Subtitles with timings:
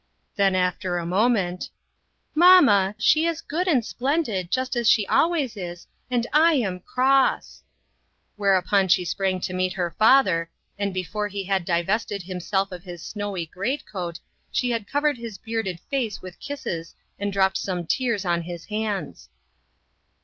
[0.35, 1.69] Then after a moment:"
[2.33, 7.61] Mamma, she is good and splendid, just as she always is, and I am cross."
[8.35, 13.03] Whereupon she sprang to meet her father, and before he had divested himself of his
[13.03, 14.19] snowy great coat,
[14.51, 19.29] she had covered his bearded face with kisses and dropped some tears on his hands.